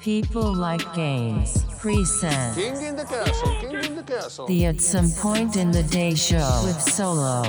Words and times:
People 0.00 0.54
like 0.54 0.94
games 0.94 1.62
present 1.78 2.56
King 2.56 2.80
in 2.80 2.96
the 2.96 3.04
castle, 3.04 3.54
king 3.60 3.84
in 3.84 3.96
the 3.96 4.02
castle. 4.02 4.46
the 4.46 4.64
At 4.64 4.80
Some 4.80 5.10
Point 5.10 5.56
in 5.56 5.70
the 5.70 5.82
Day 5.82 6.14
show 6.14 6.62
with 6.64 6.80
Solo. 6.80 7.42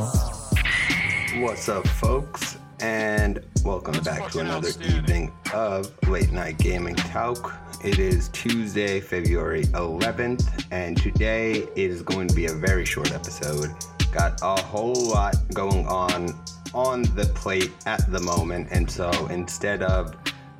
What's 1.38 1.70
up, 1.70 1.88
folks? 1.88 2.58
And 2.82 3.42
welcome 3.64 4.04
back 4.04 4.32
to 4.32 4.40
another 4.40 4.68
evening 4.82 5.32
of 5.54 5.90
Late 6.10 6.34
Night 6.34 6.58
Gaming 6.58 6.96
Talk. 6.96 7.54
It 7.86 8.00
is 8.00 8.28
Tuesday, 8.34 9.00
February 9.00 9.64
11th, 9.68 10.66
and 10.72 10.98
today 10.98 11.70
is 11.78 12.02
going 12.02 12.28
to 12.28 12.36
be 12.36 12.48
a 12.48 12.54
very 12.54 12.84
short 12.84 13.14
episode. 13.14 13.72
Got 14.12 14.42
a 14.42 14.62
whole 14.62 15.08
lot 15.08 15.38
going 15.54 15.88
on 15.88 16.38
on 16.74 17.04
the 17.16 17.32
plate 17.34 17.72
at 17.86 18.12
the 18.12 18.20
moment, 18.20 18.68
and 18.72 18.92
so 18.92 19.10
instead 19.28 19.84
of 19.84 20.14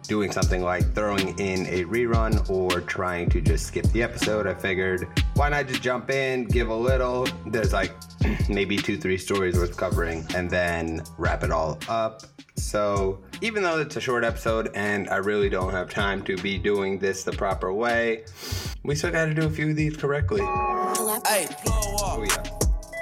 doing 0.08 0.32
something 0.32 0.62
like 0.62 0.94
throwing 0.94 1.38
in 1.40 1.66
a 1.68 1.84
rerun 1.86 2.50
or 2.50 2.82
trying 2.82 3.30
to 3.30 3.42
just 3.42 3.68
skip 3.68 3.86
the 3.88 4.04
episode, 4.04 4.48
I 4.48 4.54
figured 4.54 5.08
why 5.36 5.50
not 5.50 5.68
just 5.68 5.82
jump 5.82 6.10
in, 6.10 6.46
give 6.46 6.70
a 6.70 6.76
little. 6.76 7.28
There's 7.48 7.74
like 7.74 7.94
maybe 8.50 8.78
two, 8.78 8.98
three 8.98 9.18
stories 9.18 9.56
worth 9.58 9.78
covering, 9.78 10.26
and 10.36 10.50
then 10.50 11.04
wrap 11.18 11.44
it 11.44 11.52
all 11.52 11.80
up. 11.90 12.24
So, 12.56 13.20
even 13.42 13.64
though 13.64 13.80
it's 13.80 13.96
a 13.96 14.02
short 14.02 14.24
episode 14.24 14.70
and 14.76 15.10
I 15.10 15.18
really 15.18 15.50
don't 15.50 15.72
have 15.72 15.90
time 15.90 16.22
to 16.24 16.38
be 16.38 16.58
doing 16.58 17.00
this 17.00 17.24
the 17.24 17.32
proper 17.32 17.74
way, 17.74 18.26
we 18.84 18.94
still 18.96 19.12
got 19.12 19.26
to 19.26 19.34
do 19.34 19.46
a 19.48 19.50
few 19.50 19.70
of 19.72 19.76
these 19.76 19.98
correctly. 19.98 20.42
Hey, 20.42 21.48
Oh 22.04 22.24
yeah, 22.28 22.44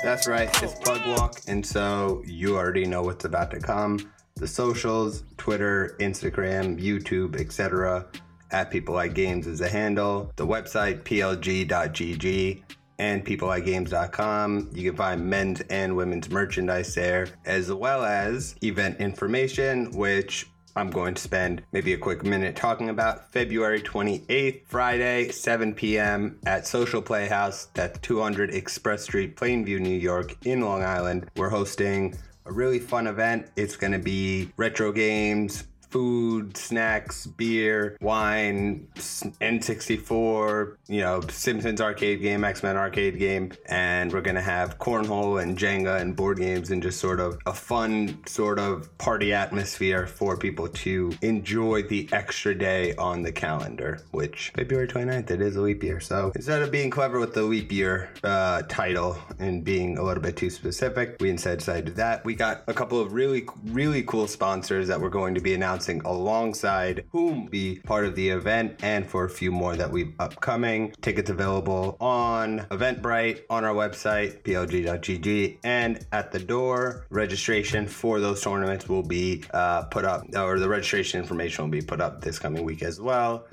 that's 0.04 0.28
right. 0.28 0.50
It's 0.64 0.76
Plug 0.80 1.02
Walk, 1.18 1.42
and 1.48 1.66
so 1.66 2.22
you 2.26 2.56
already 2.58 2.86
know 2.86 3.02
what's 3.02 3.26
about 3.26 3.52
to 3.52 3.60
come. 3.60 4.00
The 4.40 4.48
socials, 4.48 5.24
Twitter, 5.38 5.98
Instagram, 6.00 6.82
YouTube, 6.82 7.40
etc. 7.40 8.08
At 8.52 8.72
People 8.72 8.96
Like 8.96 9.14
Games 9.14 9.46
is 9.48 9.60
the 9.60 9.70
handle. 9.70 10.32
The 10.38 10.48
website 10.48 11.04
plg.gg 11.04 12.64
and 13.00 13.26
peoplelikegames.com. 13.26 14.72
You 14.74 14.90
can 14.90 14.98
find 14.98 15.26
men's 15.26 15.62
and 15.70 15.96
women's 15.96 16.30
merchandise 16.30 16.96
there, 16.96 17.28
as 17.46 17.72
well 17.72 18.06
as 18.06 18.56
event 18.64 19.02
information, 19.02 19.92
which 19.92 20.48
I'm 20.76 20.90
going 20.90 21.16
to 21.16 21.22
spend 21.22 21.64
maybe 21.74 21.94
a 21.94 21.98
quick 21.98 22.24
minute 22.24 22.56
talking 22.56 22.90
about 22.90 23.32
February 23.34 23.82
28th, 23.82 24.62
Friday, 24.68 25.30
7 25.30 25.74
p.m. 25.74 26.40
at 26.46 26.66
Social 26.66 27.02
Playhouse. 27.02 27.66
That's 27.74 28.00
200 28.00 28.54
Express 28.54 29.04
Street, 29.04 29.36
Plainview, 29.36 29.80
New 29.80 29.98
York, 29.98 30.38
in 30.46 30.62
Long 30.62 30.84
Island. 30.84 31.30
We're 31.36 31.50
hosting 31.50 32.16
a 32.50 32.54
really 32.54 32.80
fun 32.80 33.06
event. 33.06 33.48
It's 33.56 33.76
going 33.76 33.94
to 33.94 34.00
be 34.00 34.52
retro 34.58 34.92
games, 34.92 35.66
food, 35.90 36.56
snacks, 36.56 37.26
beer, 37.26 37.98
wine, 38.02 38.88
N64, 38.96 40.76
you 40.88 41.02
know, 41.02 41.22
Simpsons 41.30 41.82
arcade 41.82 42.22
game, 42.22 42.44
X 42.44 42.64
Men 42.64 42.78
arcade 42.78 43.18
game, 43.18 43.52
and 43.68 44.12
we're 44.14 44.22
gonna 44.22 44.42
have 44.42 44.78
cornhole 44.78 45.42
and 45.42 45.58
Jenga 45.58 46.00
and 46.00 46.16
board 46.16 46.38
games 46.38 46.72
and 46.72 46.82
just 46.82 47.00
sort 47.00 47.20
of 47.20 47.40
a 47.46 47.54
fun 47.54 48.20
sort 48.26 48.60
of 48.60 48.96
party 48.98 49.34
atmosphere 49.34 50.08
for 50.08 50.38
people 50.38 50.68
to 50.68 51.12
enjoy 51.22 51.84
the 51.84 52.08
extra 52.12 52.54
day 52.54 52.96
on 52.96 53.24
the 53.24 53.32
calendar, 53.32 54.02
which 54.12 54.52
February 54.56 54.88
29th, 54.88 55.32
it 55.32 55.42
is 55.42 55.56
a 55.56 55.62
leap 55.62 55.84
year. 55.84 56.00
So 56.00 56.32
instead 56.36 56.62
of 56.62 56.72
being 56.72 56.90
clever 56.90 57.20
with 57.20 57.34
the 57.34 57.44
leap 57.44 57.72
year 57.72 58.10
uh, 58.24 58.62
title 58.68 59.18
and 59.40 59.64
being 59.64 59.98
a 59.98 60.04
little 60.04 60.22
bit 60.22 60.38
too 60.38 60.50
specific, 60.50 61.18
we 61.20 61.30
instead 61.30 61.60
decided 61.60 61.96
that. 61.96 62.24
We 62.24 62.36
got 62.36 62.64
a 62.68 62.74
couple 62.74 63.00
of 63.00 63.14
really, 63.14 63.48
really 63.66 64.04
cool 64.04 64.28
sponsors 64.28 64.88
that 64.88 65.00
we're 65.00 65.10
going 65.10 65.36
to 65.36 65.42
be 65.42 65.54
announcing 65.54 65.79
alongside 65.88 67.06
whom 67.12 67.46
be 67.46 67.80
part 67.80 68.06
of 68.06 68.16
the 68.16 68.30
event 68.30 68.84
and 68.84 69.08
for 69.08 69.26
a 69.26 69.30
few 69.30 69.52
more 69.52 69.76
that 69.76 69.92
we've 69.92 70.14
upcoming. 70.20 70.94
Tickets 71.02 71.30
available 71.30 71.98
on 72.00 72.60
Eventbrite, 72.72 73.42
on 73.50 73.64
our 73.64 73.74
website, 73.74 74.42
plg.gg, 74.44 75.58
and 75.64 76.06
at 76.12 76.32
the 76.32 76.40
door. 76.40 77.06
Registration 77.10 77.88
for 77.88 78.20
those 78.20 78.42
tournaments 78.42 78.88
will 78.90 79.04
be 79.04 79.44
uh, 79.54 79.84
put 79.84 80.06
up, 80.06 80.26
or 80.36 80.60
the 80.60 80.70
registration 80.70 81.20
information 81.20 81.64
will 81.64 81.72
be 81.72 81.82
put 81.82 82.02
up 82.02 82.22
this 82.22 82.40
coming 82.40 82.64
week 82.64 82.84
as 82.84 83.00
well. 83.00 83.48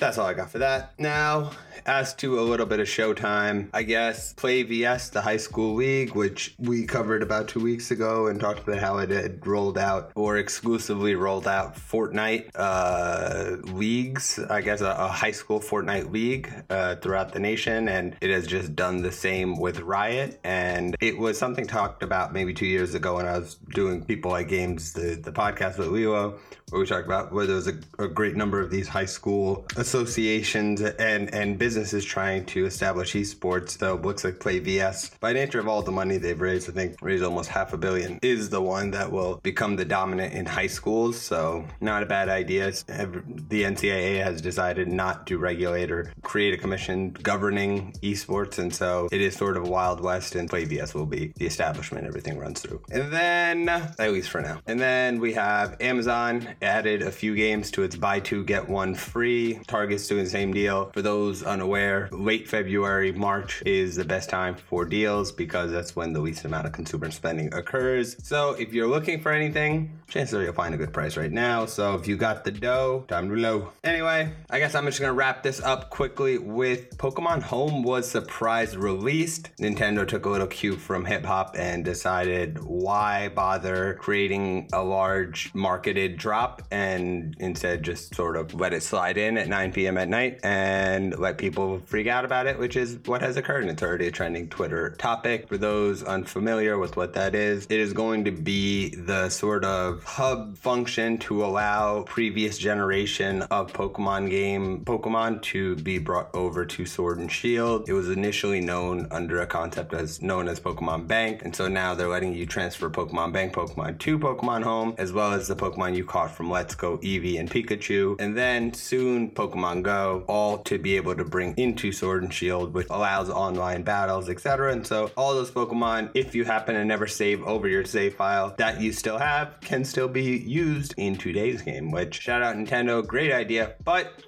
That's 0.00 0.16
all 0.16 0.26
I 0.26 0.32
got 0.32 0.50
for 0.50 0.58
that. 0.58 0.98
Now, 0.98 1.50
as 1.86 2.14
to 2.14 2.40
a 2.40 2.42
little 2.42 2.66
bit 2.66 2.80
of 2.80 2.86
showtime, 2.86 3.68
I 3.74 3.82
guess 3.82 4.32
PlayVS, 4.34 5.10
the 5.10 5.20
high 5.20 5.36
school 5.36 5.74
league, 5.74 6.14
which 6.14 6.54
we 6.58 6.86
covered 6.86 7.22
about 7.22 7.48
two 7.48 7.60
weeks 7.60 7.90
ago 7.90 8.26
and 8.26 8.40
talked 8.40 8.60
about 8.60 8.78
how 8.78 8.98
it 8.98 9.10
had 9.10 9.46
rolled 9.46 9.76
out 9.76 10.10
or 10.14 10.38
exclusively 10.38 11.14
rolled 11.14 11.46
out 11.46 11.76
Fortnite 11.76 12.50
uh, 12.54 13.56
leagues, 13.72 14.38
I 14.38 14.62
guess 14.62 14.80
a, 14.80 14.90
a 14.90 15.08
high 15.08 15.32
school 15.32 15.60
Fortnite 15.60 16.10
league 16.10 16.50
uh, 16.70 16.96
throughout 16.96 17.32
the 17.32 17.40
nation. 17.40 17.88
And 17.88 18.16
it 18.22 18.30
has 18.30 18.46
just 18.46 18.74
done 18.74 19.02
the 19.02 19.12
same 19.12 19.58
with 19.58 19.80
Riot. 19.80 20.40
And 20.44 20.96
it 21.00 21.18
was 21.18 21.38
something 21.38 21.66
talked 21.66 22.02
about 22.02 22.32
maybe 22.32 22.54
two 22.54 22.66
years 22.66 22.94
ago 22.94 23.16
when 23.16 23.26
I 23.26 23.38
was 23.38 23.56
doing 23.74 24.02
People 24.04 24.30
Like 24.30 24.48
Games, 24.48 24.94
the, 24.94 25.14
the 25.14 25.32
podcast 25.32 25.76
with 25.78 25.88
Lilo, 25.88 26.38
where 26.70 26.80
we 26.80 26.86
talked 26.86 27.06
about 27.06 27.32
where 27.32 27.46
there 27.46 27.56
was 27.56 27.68
a, 27.68 27.78
a 27.98 28.08
great 28.08 28.36
number 28.36 28.60
of 28.60 28.70
these 28.70 28.88
high 28.88 29.04
school 29.04 29.66
associations 29.90 30.80
and, 30.80 31.34
and 31.34 31.58
businesses 31.58 32.04
trying 32.04 32.44
to 32.46 32.64
establish 32.64 33.14
esports. 33.14 33.78
So 33.78 33.96
looks 33.96 34.22
like 34.22 34.38
PlayVS, 34.38 35.18
by 35.18 35.32
nature 35.32 35.58
of 35.58 35.66
all 35.66 35.82
the 35.82 35.90
money 35.90 36.16
they've 36.16 36.40
raised, 36.40 36.70
I 36.70 36.72
think 36.72 36.96
raised 37.02 37.24
almost 37.24 37.48
half 37.48 37.72
a 37.72 37.76
billion, 37.76 38.20
is 38.22 38.50
the 38.50 38.62
one 38.62 38.92
that 38.92 39.10
will 39.10 39.40
become 39.42 39.74
the 39.74 39.84
dominant 39.84 40.32
in 40.32 40.46
high 40.46 40.68
schools. 40.68 41.20
So 41.20 41.64
not 41.80 42.04
a 42.04 42.06
bad 42.06 42.28
idea. 42.28 42.70
The 42.70 43.62
NCAA 43.64 44.22
has 44.22 44.40
decided 44.40 44.86
not 44.86 45.26
to 45.26 45.38
regulate 45.38 45.90
or 45.90 46.12
create 46.22 46.54
a 46.54 46.56
commission 46.56 47.10
governing 47.10 47.92
esports, 48.02 48.60
and 48.60 48.72
so 48.72 49.08
it 49.10 49.20
is 49.20 49.34
sort 49.34 49.56
of 49.56 49.68
Wild 49.68 50.00
West, 50.00 50.36
and 50.36 50.48
PlayVS 50.48 50.94
will 50.94 51.06
be 51.06 51.32
the 51.36 51.46
establishment 51.46 52.06
everything 52.06 52.38
runs 52.38 52.60
through. 52.60 52.80
And 52.92 53.12
then, 53.12 53.68
at 53.68 54.12
least 54.12 54.30
for 54.30 54.40
now, 54.40 54.60
and 54.66 54.78
then 54.78 55.18
we 55.18 55.32
have 55.32 55.76
Amazon 55.80 56.48
added 56.62 57.02
a 57.02 57.10
few 57.10 57.34
games 57.34 57.72
to 57.72 57.82
its 57.82 57.96
buy 57.96 58.20
two 58.20 58.44
get 58.44 58.68
one 58.68 58.94
free. 58.94 59.58
Target's 59.80 60.06
doing 60.06 60.24
the 60.24 60.30
same 60.30 60.52
deal. 60.52 60.90
For 60.92 61.00
those 61.00 61.42
unaware, 61.42 62.10
late 62.12 62.46
February, 62.46 63.12
March 63.12 63.62
is 63.64 63.96
the 63.96 64.04
best 64.04 64.28
time 64.28 64.54
for 64.54 64.84
deals 64.84 65.32
because 65.32 65.72
that's 65.72 65.96
when 65.96 66.12
the 66.12 66.20
least 66.20 66.44
amount 66.44 66.66
of 66.66 66.72
consumer 66.72 67.10
spending 67.10 67.54
occurs. 67.54 68.14
So 68.22 68.50
if 68.52 68.74
you're 68.74 68.86
looking 68.86 69.22
for 69.22 69.32
anything, 69.32 69.98
chances 70.06 70.34
are 70.34 70.42
you'll 70.42 70.52
find 70.52 70.74
a 70.74 70.76
good 70.76 70.92
price 70.92 71.16
right 71.16 71.32
now. 71.32 71.64
So 71.64 71.94
if 71.94 72.06
you 72.06 72.18
got 72.18 72.44
the 72.44 72.50
dough, 72.50 73.06
time 73.08 73.30
to 73.30 73.36
low. 73.36 73.72
Anyway, 73.82 74.34
I 74.50 74.58
guess 74.58 74.74
I'm 74.74 74.84
just 74.84 75.00
gonna 75.00 75.14
wrap 75.14 75.42
this 75.42 75.62
up 75.62 75.88
quickly 75.88 76.36
with 76.36 76.98
Pokemon 76.98 77.40
Home 77.44 77.82
was 77.82 78.10
surprise 78.10 78.76
released. 78.76 79.48
Nintendo 79.56 80.06
took 80.06 80.26
a 80.26 80.28
little 80.28 80.46
cue 80.46 80.76
from 80.76 81.06
hip 81.06 81.24
hop 81.24 81.56
and 81.58 81.86
decided 81.86 82.62
why 82.62 83.30
bother 83.30 83.94
creating 83.94 84.68
a 84.74 84.82
large 84.82 85.54
marketed 85.54 86.18
drop 86.18 86.60
and 86.70 87.34
instead 87.38 87.82
just 87.82 88.14
sort 88.14 88.36
of 88.36 88.52
let 88.52 88.74
it 88.74 88.82
slide 88.82 89.16
in 89.16 89.38
at 89.38 89.48
9 89.48 89.69
p.m. 89.72 89.98
at 89.98 90.08
night 90.08 90.40
and 90.42 91.18
let 91.18 91.38
people 91.38 91.80
freak 91.86 92.06
out 92.06 92.24
about 92.24 92.46
it, 92.46 92.58
which 92.58 92.76
is 92.76 92.98
what 93.06 93.22
has 93.22 93.36
occurred. 93.36 93.62
And 93.62 93.70
it's 93.70 93.82
already 93.82 94.06
a 94.06 94.10
trending 94.10 94.48
Twitter 94.48 94.90
topic. 94.98 95.48
For 95.48 95.58
those 95.58 96.02
unfamiliar 96.02 96.78
with 96.78 96.96
what 96.96 97.14
that 97.14 97.34
is, 97.34 97.66
it 97.66 97.80
is 97.80 97.92
going 97.92 98.24
to 98.24 98.30
be 98.30 98.94
the 98.94 99.28
sort 99.28 99.64
of 99.64 100.02
hub 100.04 100.56
function 100.56 101.18
to 101.18 101.44
allow 101.44 102.02
previous 102.02 102.58
generation 102.58 103.42
of 103.42 103.72
Pokemon 103.72 104.30
game 104.30 104.84
Pokemon 104.84 105.42
to 105.42 105.76
be 105.76 105.98
brought 105.98 106.34
over 106.34 106.64
to 106.64 106.86
Sword 106.86 107.18
and 107.18 107.30
Shield. 107.30 107.88
It 107.88 107.92
was 107.92 108.08
initially 108.08 108.60
known 108.60 109.06
under 109.10 109.40
a 109.40 109.46
concept 109.46 109.94
as 109.94 110.22
known 110.22 110.48
as 110.48 110.58
Pokemon 110.60 111.06
Bank, 111.06 111.42
and 111.44 111.54
so 111.54 111.68
now 111.68 111.94
they're 111.94 112.08
letting 112.08 112.34
you 112.34 112.46
transfer 112.46 112.90
Pokemon 112.90 113.32
Bank 113.32 113.52
Pokemon 113.52 113.98
to 114.00 114.18
Pokemon 114.18 114.62
Home, 114.62 114.94
as 114.98 115.12
well 115.12 115.32
as 115.32 115.48
the 115.48 115.56
Pokemon 115.56 115.96
you 115.96 116.04
caught 116.04 116.30
from 116.30 116.50
Let's 116.50 116.74
Go 116.74 116.98
Eevee 116.98 117.38
and 117.38 117.50
Pikachu, 117.50 118.20
and 118.20 118.36
then 118.36 118.72
soon 118.72 119.30
Pokemon 119.30 119.59
Go, 119.82 120.24
all 120.26 120.58
to 120.58 120.78
be 120.78 120.96
able 120.96 121.14
to 121.14 121.24
bring 121.24 121.54
into 121.56 121.92
Sword 121.92 122.22
and 122.22 122.32
Shield, 122.32 122.72
which 122.72 122.86
allows 122.90 123.28
online 123.28 123.82
battles, 123.82 124.28
etc. 124.28 124.72
And 124.72 124.86
so 124.86 125.10
all 125.16 125.34
those 125.34 125.50
Pokemon, 125.50 126.10
if 126.14 126.34
you 126.34 126.44
happen 126.44 126.74
to 126.74 126.84
never 126.84 127.06
save 127.06 127.42
over 127.44 127.68
your 127.68 127.84
save 127.84 128.14
file 128.14 128.54
that 128.58 128.80
you 128.80 128.92
still 128.92 129.18
have, 129.18 129.60
can 129.60 129.84
still 129.84 130.08
be 130.08 130.22
used 130.22 130.94
in 130.96 131.16
today's 131.16 131.62
game. 131.62 131.90
Which 131.90 132.20
shout 132.20 132.42
out 132.42 132.56
Nintendo, 132.56 133.06
great 133.06 133.32
idea, 133.32 133.74
but 133.84 134.24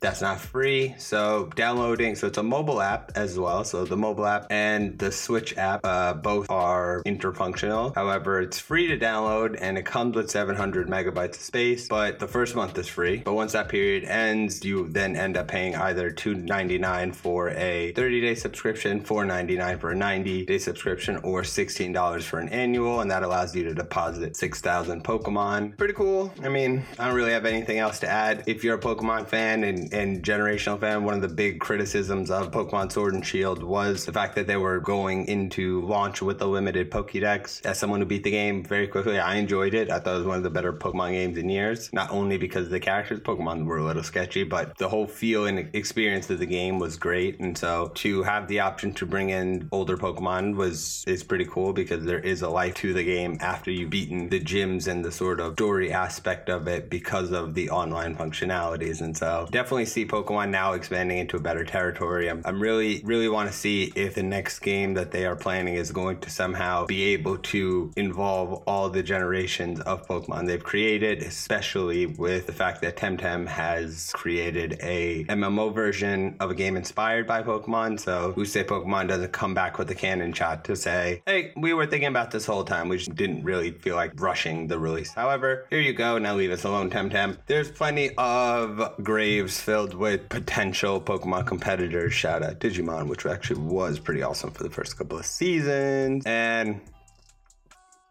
that's 0.00 0.20
not 0.20 0.40
free. 0.40 0.94
So 0.98 1.50
downloading, 1.54 2.16
so 2.16 2.26
it's 2.26 2.38
a 2.38 2.42
mobile 2.42 2.80
app 2.80 3.12
as 3.14 3.38
well. 3.38 3.64
So 3.64 3.84
the 3.84 3.96
mobile 3.96 4.26
app 4.26 4.46
and 4.50 4.98
the 4.98 5.12
Switch 5.12 5.56
app, 5.56 5.80
uh, 5.84 6.14
both 6.14 6.50
are 6.50 7.02
interfunctional. 7.04 7.94
However, 7.94 8.40
it's 8.40 8.58
free 8.58 8.88
to 8.88 8.98
download 8.98 9.56
and 9.60 9.78
it 9.78 9.86
comes 9.86 10.16
with 10.16 10.30
700 10.30 10.88
megabytes 10.88 11.36
of 11.36 11.42
space. 11.42 11.88
But 11.88 12.18
the 12.18 12.28
first 12.28 12.54
month 12.54 12.76
is 12.78 12.88
free. 12.88 13.18
But 13.18 13.34
once 13.34 13.52
that 13.52 13.68
period 13.68 14.04
ends, 14.04 14.64
you 14.64 14.88
then 14.88 15.16
end 15.16 15.36
up 15.36 15.48
paying 15.48 15.76
either 15.76 16.10
$2.99 16.10 17.14
for 17.14 17.50
a 17.50 17.92
30-day 17.94 18.34
subscription, 18.34 19.02
$4.99 19.02 19.80
for 19.80 19.92
a 19.92 19.94
90-day 19.94 20.58
subscription, 20.58 21.16
or 21.18 21.42
$16 21.42 22.22
for 22.22 22.38
an 22.38 22.48
annual, 22.48 23.00
and 23.00 23.10
that 23.10 23.22
allows 23.22 23.54
you 23.54 23.64
to 23.64 23.74
deposit 23.74 24.36
6,000 24.36 25.04
Pokemon. 25.04 25.76
Pretty 25.76 25.94
cool. 25.94 26.32
I 26.42 26.48
mean, 26.48 26.84
I 26.98 27.06
don't 27.06 27.16
really 27.16 27.32
have 27.32 27.46
anything 27.46 27.78
else 27.78 28.00
to 28.00 28.08
add. 28.08 28.44
If 28.46 28.64
you're 28.64 28.76
a 28.76 28.80
Pokemon 28.80 29.28
fan 29.28 29.64
and, 29.72 29.92
and 29.92 30.22
generational 30.22 30.78
fan, 30.78 31.04
one 31.04 31.14
of 31.14 31.22
the 31.22 31.28
big 31.28 31.60
criticisms 31.60 32.30
of 32.30 32.50
Pokemon 32.50 32.92
Sword 32.92 33.14
and 33.14 33.24
Shield 33.24 33.62
was 33.62 34.04
the 34.04 34.12
fact 34.12 34.34
that 34.36 34.46
they 34.46 34.56
were 34.56 34.80
going 34.80 35.26
into 35.26 35.82
launch 35.82 36.22
with 36.22 36.40
a 36.42 36.46
limited 36.46 36.90
Pokédex. 36.90 37.64
As 37.64 37.78
someone 37.78 38.00
who 38.00 38.06
beat 38.06 38.24
the 38.24 38.30
game 38.30 38.64
very 38.64 38.86
quickly, 38.86 39.18
I 39.18 39.36
enjoyed 39.36 39.74
it. 39.74 39.90
I 39.90 39.98
thought 39.98 40.14
it 40.14 40.18
was 40.18 40.26
one 40.26 40.36
of 40.36 40.42
the 40.42 40.50
better 40.50 40.72
Pokemon 40.72 41.12
games 41.12 41.38
in 41.38 41.48
years. 41.48 41.92
Not 41.92 42.10
only 42.10 42.38
because 42.38 42.68
the 42.68 42.80
characters, 42.80 43.20
Pokemon 43.20 43.64
were 43.64 43.78
a 43.78 43.84
little 43.84 44.02
sketchy, 44.02 44.44
but 44.44 44.76
the 44.78 44.88
whole 44.88 45.06
feel 45.06 45.46
and 45.46 45.74
experience 45.74 46.28
of 46.30 46.38
the 46.38 46.46
game 46.46 46.78
was 46.78 46.96
great. 46.96 47.40
And 47.40 47.56
so 47.56 47.90
to 47.96 48.22
have 48.22 48.48
the 48.48 48.60
option 48.60 48.92
to 48.94 49.06
bring 49.06 49.30
in 49.30 49.68
older 49.72 49.96
Pokemon 49.96 50.56
was 50.56 51.04
is 51.06 51.22
pretty 51.22 51.46
cool 51.46 51.72
because 51.72 52.04
there 52.04 52.18
is 52.18 52.42
a 52.42 52.48
life 52.48 52.74
to 52.74 52.92
the 52.92 53.04
game 53.04 53.38
after 53.40 53.70
you've 53.70 53.90
beaten 53.90 54.28
the 54.28 54.40
gyms 54.40 54.86
and 54.86 55.04
the 55.04 55.12
sort 55.12 55.40
of 55.40 55.54
story 55.54 55.92
aspect 55.92 56.48
of 56.48 56.68
it 56.68 56.90
because 56.90 57.32
of 57.32 57.54
the 57.54 57.70
online 57.70 58.16
functionalities. 58.16 59.00
And 59.00 59.16
so 59.16 59.46
definitely 59.50 59.61
see 59.62 60.06
Pokemon 60.06 60.50
now 60.50 60.72
expanding 60.72 61.18
into 61.18 61.36
a 61.36 61.40
better 61.40 61.64
territory. 61.64 62.28
I'm, 62.28 62.42
I'm 62.44 62.60
really, 62.60 63.00
really 63.04 63.28
want 63.28 63.50
to 63.50 63.56
see 63.56 63.92
if 63.94 64.14
the 64.14 64.22
next 64.22 64.60
game 64.60 64.94
that 64.94 65.10
they 65.10 65.26
are 65.26 65.36
planning 65.36 65.74
is 65.74 65.90
going 65.92 66.20
to 66.20 66.30
somehow 66.30 66.86
be 66.86 67.02
able 67.14 67.38
to 67.38 67.92
involve 67.96 68.62
all 68.66 68.88
the 68.88 69.02
generations 69.02 69.80
of 69.80 70.06
Pokemon 70.06 70.46
they've 70.46 70.62
created, 70.62 71.22
especially 71.22 72.06
with 72.06 72.46
the 72.46 72.52
fact 72.52 72.82
that 72.82 72.96
Temtem 72.96 73.46
has 73.46 74.10
created 74.14 74.78
a 74.82 75.24
MMO 75.24 75.74
version 75.74 76.36
of 76.40 76.50
a 76.50 76.54
game 76.54 76.76
inspired 76.76 77.26
by 77.26 77.42
Pokemon. 77.42 78.00
So 78.00 78.32
who 78.32 78.44
say 78.44 78.64
Pokemon 78.64 79.08
doesn't 79.08 79.32
come 79.32 79.54
back 79.54 79.78
with 79.78 79.90
a 79.90 79.94
cannon 79.94 80.32
shot 80.32 80.64
to 80.64 80.76
say, 80.76 81.22
hey, 81.26 81.52
we 81.56 81.72
were 81.72 81.86
thinking 81.86 82.08
about 82.08 82.30
this 82.30 82.46
whole 82.46 82.64
time. 82.64 82.88
We 82.88 82.98
just 82.98 83.14
didn't 83.14 83.44
really 83.44 83.72
feel 83.72 83.96
like 83.96 84.20
rushing 84.20 84.66
the 84.66 84.78
release. 84.78 85.12
However, 85.12 85.66
here 85.70 85.80
you 85.80 85.92
go. 85.92 86.18
Now 86.18 86.34
leave 86.34 86.50
us 86.50 86.64
alone, 86.64 86.90
Temtem. 86.90 87.38
There's 87.46 87.70
plenty 87.70 88.10
of 88.16 88.92
graves 89.02 89.51
filled 89.60 89.94
with 89.94 90.28
potential 90.28 91.00
Pokemon 91.00 91.46
competitors. 91.46 92.12
Shout 92.12 92.42
out 92.42 92.60
Digimon, 92.60 93.08
which 93.08 93.26
actually 93.26 93.60
was 93.60 93.98
pretty 93.98 94.22
awesome 94.22 94.50
for 94.50 94.62
the 94.62 94.70
first 94.70 94.96
couple 94.96 95.18
of 95.18 95.26
seasons. 95.26 96.24
And 96.26 96.80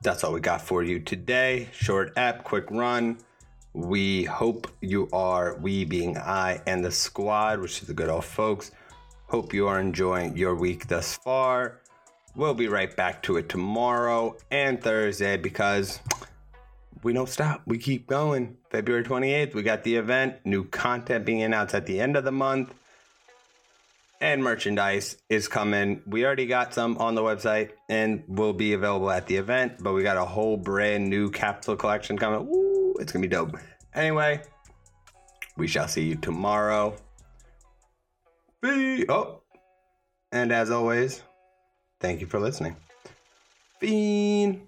that's 0.01 0.23
all 0.23 0.33
we 0.33 0.39
got 0.39 0.61
for 0.61 0.83
you 0.83 0.99
today. 0.99 1.69
Short 1.73 2.13
app, 2.17 2.43
quick 2.43 2.69
run. 2.71 3.17
We 3.73 4.23
hope 4.23 4.67
you 4.81 5.07
are, 5.13 5.55
we 5.57 5.85
being 5.85 6.17
I 6.17 6.61
and 6.67 6.83
the 6.83 6.91
squad, 6.91 7.59
which 7.59 7.81
is 7.81 7.87
the 7.87 7.93
good 7.93 8.09
old 8.09 8.25
folks. 8.25 8.71
Hope 9.27 9.53
you 9.53 9.67
are 9.67 9.79
enjoying 9.79 10.35
your 10.35 10.55
week 10.55 10.87
thus 10.87 11.15
far. 11.15 11.79
We'll 12.35 12.53
be 12.53 12.67
right 12.67 12.93
back 12.95 13.23
to 13.23 13.37
it 13.37 13.47
tomorrow 13.47 14.35
and 14.51 14.81
Thursday 14.81 15.37
because 15.37 15.99
we 17.03 17.13
don't 17.13 17.29
stop. 17.29 17.61
We 17.65 17.77
keep 17.77 18.07
going. 18.07 18.57
February 18.69 19.03
28th, 19.03 19.53
we 19.53 19.63
got 19.63 19.83
the 19.83 19.95
event, 19.95 20.45
new 20.45 20.63
content 20.65 21.25
being 21.25 21.41
announced 21.41 21.73
at 21.73 21.85
the 21.85 21.99
end 21.99 22.15
of 22.15 22.23
the 22.23 22.31
month, 22.31 22.73
and 24.19 24.43
merchandise 24.43 25.17
is 25.29 25.47
coming. 25.47 26.01
We 26.05 26.25
already 26.25 26.45
got 26.45 26.73
some 26.73 26.97
on 26.97 27.15
the 27.15 27.21
website 27.21 27.71
and 27.89 28.23
will 28.27 28.53
be 28.53 28.73
available 28.73 29.09
at 29.09 29.27
the 29.27 29.37
event, 29.37 29.81
but 29.81 29.93
we 29.93 30.03
got 30.03 30.17
a 30.17 30.25
whole 30.25 30.57
brand 30.57 31.09
new 31.09 31.31
capsule 31.31 31.75
collection 31.75 32.17
coming. 32.17 32.47
Ooh, 32.47 32.95
it's 32.99 33.11
gonna 33.11 33.23
be 33.23 33.27
dope. 33.27 33.57
Anyway, 33.93 34.41
we 35.57 35.67
shall 35.67 35.87
see 35.87 36.03
you 36.03 36.15
tomorrow. 36.15 36.95
Be 38.61 39.05
oh, 39.09 39.41
and 40.31 40.51
as 40.51 40.69
always, 40.69 41.23
thank 41.99 42.21
you 42.21 42.27
for 42.27 42.39
listening. 42.39 42.75
Fiend. 43.79 44.67